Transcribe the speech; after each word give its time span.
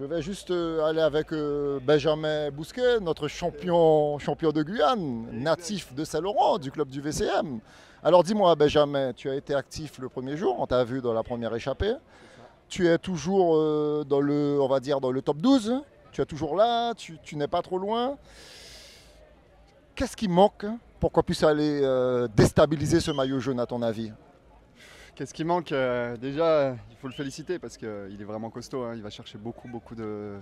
Je 0.00 0.06
vais 0.06 0.22
juste 0.22 0.50
euh, 0.50 0.82
aller 0.84 1.02
avec 1.02 1.30
euh, 1.30 1.78
Benjamin 1.82 2.50
Bousquet, 2.50 3.00
notre 3.00 3.28
champion, 3.28 4.18
champion 4.18 4.50
de 4.50 4.62
Guyane, 4.62 5.26
natif 5.30 5.94
de 5.94 6.04
Saint-Laurent, 6.04 6.56
du 6.56 6.70
club 6.70 6.88
du 6.88 7.02
VCM. 7.02 7.60
Alors 8.02 8.24
dis-moi, 8.24 8.54
Benjamin, 8.54 9.12
tu 9.12 9.28
as 9.28 9.34
été 9.34 9.54
actif 9.54 9.98
le 9.98 10.08
premier 10.08 10.38
jour, 10.38 10.56
on 10.58 10.66
t'a 10.66 10.84
vu 10.84 11.02
dans 11.02 11.12
la 11.12 11.22
première 11.22 11.54
échappée. 11.54 11.92
Tu 12.70 12.88
es 12.88 12.96
toujours 12.96 13.56
euh, 13.56 14.02
dans 14.08 14.22
le, 14.22 14.58
on 14.62 14.68
va 14.68 14.80
dire, 14.80 15.02
dans 15.02 15.10
le 15.10 15.20
top 15.20 15.36
12. 15.36 15.82
Tu 16.12 16.22
es 16.22 16.24
toujours 16.24 16.56
là, 16.56 16.94
tu, 16.94 17.18
tu 17.22 17.36
n'es 17.36 17.48
pas 17.48 17.60
trop 17.60 17.76
loin. 17.76 18.16
Qu'est-ce 19.94 20.16
qui 20.16 20.28
manque 20.28 20.64
pour 20.98 21.12
qu'on 21.12 21.22
puisse 21.22 21.42
aller 21.42 21.86
déstabiliser 22.34 23.00
ce 23.00 23.10
maillot 23.10 23.38
jaune 23.38 23.60
à 23.60 23.66
ton 23.66 23.82
avis? 23.82 24.12
Qu'est-ce 25.14 25.34
qui 25.34 25.44
manque 25.44 25.72
Euh, 25.72 26.16
Déjà, 26.16 26.74
il 26.90 26.96
faut 26.96 27.08
le 27.08 27.12
féliciter 27.12 27.58
parce 27.58 27.76
qu'il 27.76 28.16
est 28.20 28.24
vraiment 28.24 28.50
costaud. 28.50 28.82
hein. 28.84 28.94
Il 28.96 29.02
va 29.02 29.10
chercher 29.10 29.38
beaucoup, 29.38 29.68
beaucoup 29.68 29.94
de 29.94 30.36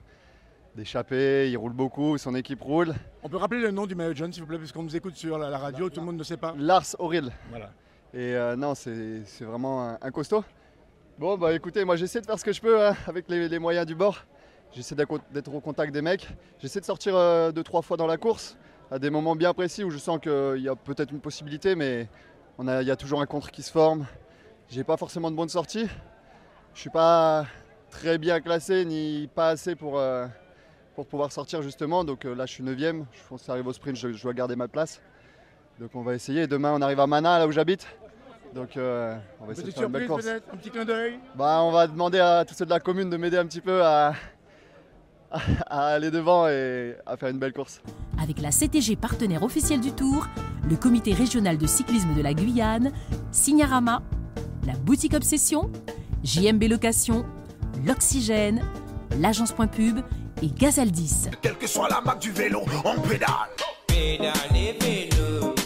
d'échappées. 0.77 1.51
Il 1.51 1.57
roule 1.57 1.73
beaucoup. 1.73 2.19
Son 2.19 2.35
équipe 2.35 2.61
roule. 2.63 2.95
On 3.23 3.29
peut 3.29 3.37
rappeler 3.39 3.61
le 3.61 3.71
nom 3.73 3.87
du 3.87 3.95
maillot 3.95 4.15
jaune, 4.15 4.33
s'il 4.33 4.43
vous 4.43 4.49
plaît, 4.49 4.59
puisqu'on 4.59 4.83
nous 4.85 4.95
écoute 4.97 5.17
sur 5.17 5.39
la, 5.39 5.51
la 5.51 5.59
radio, 5.59 5.91
tout 5.91 6.01
le 6.01 6.07
monde 6.07 6.17
ne 6.17 6.23
sait 6.23 6.37
pas. 6.37 6.55
Lars 6.57 6.85
Auril. 6.99 7.31
Voilà. 7.51 7.73
Et 8.15 8.35
euh, 8.35 8.55
non, 8.57 8.75
c'est 8.75 9.23
vraiment 9.41 9.89
un, 9.89 9.99
un 10.01 10.11
costaud. 10.11 10.45
Bon, 11.19 11.37
bah 11.37 11.53
écoutez, 11.53 11.85
moi 11.85 11.97
j'essaie 11.97 12.21
de 12.21 12.27
faire 12.27 12.39
ce 12.39 12.45
que 12.45 12.53
je 12.53 12.61
peux 12.61 12.81
hein, 12.87 12.95
avec 13.09 13.29
les, 13.29 13.49
les 13.49 13.59
moyens 13.59 13.85
du 13.87 13.97
bord. 13.97 14.25
J'essaie 14.73 14.95
d'être 14.95 15.53
au 15.55 15.61
contact 15.61 15.93
des 15.93 16.01
mecs. 16.03 16.29
J'essaie 16.61 16.79
de 16.81 16.85
sortir 16.85 17.17
euh, 17.17 17.51
deux, 17.51 17.65
trois 17.65 17.83
fois 17.83 17.97
dans 17.97 18.07
la 18.07 18.17
course 18.17 18.57
à 18.91 18.99
des 19.01 19.11
moments 19.11 19.35
bien 19.35 19.53
précis 19.53 19.83
où 19.83 19.91
je 19.91 19.99
sens 19.99 20.21
qu'il 20.21 20.63
y 20.63 20.69
a 20.69 20.77
peut-être 20.77 21.11
une 21.11 21.21
possibilité, 21.21 21.75
mais 21.75 22.09
a- 22.65 22.83
il 22.83 22.87
y 22.89 22.91
a 22.91 22.97
toujours 22.97 23.21
un 23.21 23.27
contre 23.27 23.51
qui 23.51 23.63
se 23.63 23.73
forme. 23.73 24.07
J'ai 24.71 24.85
pas 24.85 24.97
forcément 24.97 25.31
de 25.31 25.37
bonnes 25.37 25.49
sorties. 25.49 25.87
Je 26.75 26.81
suis 26.81 26.91
pas 26.91 27.47
très 27.91 28.19
bien 28.19 28.41
classé 28.41 28.85
ni 28.85 29.29
pas 29.35 29.49
assez 29.49 29.75
pour, 29.75 29.99
euh, 29.99 30.27
pour 30.95 31.07
pouvoir 31.07 31.33
sortir 31.33 31.63
justement. 31.63 32.05
Donc 32.05 32.25
euh, 32.25 32.35
là, 32.35 32.45
je 32.45 32.53
suis 32.53 32.63
9 32.63 32.77
Je 32.79 32.93
pense 33.29 33.41
que 33.41 33.47
ça 33.47 33.53
arrive 33.53 33.67
au 33.67 33.73
sprint, 33.73 33.97
je, 33.97 34.13
je 34.13 34.23
dois 34.23 34.35
garder 34.35 34.57
ma 34.57 34.69
place. 34.69 35.01
Donc 35.81 35.91
on 35.95 36.03
va 36.03 36.15
essayer. 36.15 36.47
Demain, 36.47 36.73
on 36.75 36.83
arrive 36.83 37.01
à 37.01 37.07
Mana, 37.07 37.39
là 37.39 37.47
où 37.47 37.53
j'habite. 37.53 37.87
Donc 38.55 38.77
euh, 38.77 39.17
on 39.41 39.47
va 39.47 39.53
essayer 39.53 39.69
de 39.69 39.73
faire 39.73 39.87
une 39.87 39.93
belle 39.93 40.07
course. 40.07 40.27
un 40.27 40.57
petit 40.57 40.71
clin 40.71 40.85
d'œil. 40.85 41.19
Bah, 41.35 41.61
on 41.63 41.71
va 41.71 41.87
demander 41.87 42.19
à 42.19 42.45
tous 42.45 42.55
ceux 42.55 42.65
de 42.67 42.71
la 42.71 42.81
commune 42.81 43.09
de 43.09 43.17
m'aider 43.17 43.39
un 43.39 43.47
petit 43.47 43.61
peu 43.63 43.83
à, 43.83 44.13
à 45.67 45.87
aller 45.89 46.11
devant 46.11 46.47
et 46.47 46.95
à 47.07 47.17
faire 47.17 47.31
une 47.31 47.39
belle 47.39 47.55
course. 47.55 47.81
Avec 48.23 48.41
la 48.41 48.51
CTG 48.51 48.97
partenaire 48.97 49.43
officielle 49.43 49.81
du 49.81 49.93
Tour, 49.93 50.27
le 50.69 50.77
comité 50.77 51.15
régional 51.15 51.57
de 51.57 51.67
cyclisme 51.67 52.15
de 52.15 52.23
la 52.23 52.35
Guyane, 52.35 52.93
Signarama, 53.31 54.03
la 54.67 54.75
boutique 54.75 55.15
Obsession, 55.15 55.71
JMB 56.25 56.65
Location, 56.65 57.25
l'Oxygène, 57.85 58.63
l'agence 59.19 59.53
Point 59.53 59.67
Pub 59.67 60.01
et 60.43 60.49
Gazaldis. 60.49 61.29
Quelle 61.43 61.57
que 61.57 61.67
soit 61.67 61.89
la 61.89 62.01
marque 62.01 62.21
du 62.23 62.33
vélo, 62.33 62.63
on 62.85 63.01
pédale. 63.01 63.29
Pédalez 63.87 64.77
vélo, 64.81 65.55
pédalez 65.55 65.58